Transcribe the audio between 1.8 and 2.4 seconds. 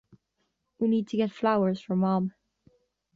Mom.